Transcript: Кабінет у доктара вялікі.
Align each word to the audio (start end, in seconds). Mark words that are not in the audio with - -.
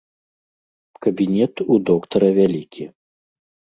Кабінет 1.07 1.55
у 1.71 1.79
доктара 1.93 2.27
вялікі. 2.43 2.93